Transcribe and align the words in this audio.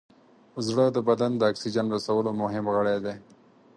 زړه 0.67 0.85
د 0.91 0.97
بدن 1.09 1.31
د 1.37 1.41
اکسیجن 1.51 1.85
رسولو 1.95 2.31
مهم 2.41 2.65
غړی 2.75 2.97
دی. 3.05 3.15